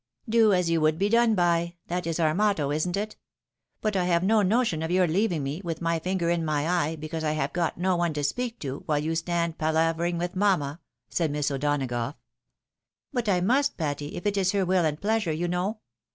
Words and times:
'Do 0.27 0.51
as 0.51 0.67
you 0.67 0.81
would 0.81 0.97
be 0.97 1.09
done 1.09 1.35
by,' 1.35 1.75
that 1.85 2.07
is 2.07 2.19
our 2.19 2.33
motto, 2.33 2.71
isn't 2.71 2.97
it? 2.97 3.17
But 3.81 3.95
I 3.95 4.05
have 4.05 4.23
no 4.23 4.41
notion 4.41 4.81
of 4.81 4.89
your 4.89 5.05
leaving 5.05 5.43
me, 5.43 5.61
with 5.63 5.79
my 5.79 5.99
finger 5.99 6.31
in 6.31 6.41
piy 6.43 6.65
eye, 6.67 6.95
because 6.95 7.23
I 7.23 7.33
have 7.33 7.53
got 7.53 7.77
no 7.77 7.95
one 7.95 8.11
to 8.15 8.23
speak 8.23 8.57
to, 8.61 8.81
while 8.87 8.97
you 8.97 9.13
stand 9.13 9.59
palavering 9.59 10.17
with 10.17 10.35
mamma," 10.35 10.79
said 11.07 11.29
Miss 11.29 11.51
O'Donagough." 11.51 12.15
But 13.13 13.29
I 13.29 13.41
must, 13.41 13.77
Patty, 13.77 14.15
if 14.15 14.25
it 14.25 14.37
is 14.37 14.53
her 14.53 14.65
wiU 14.65 14.83
and 14.85 14.99
pleasure, 14.99 15.31
you 15.33 15.47
know. 15.47 15.81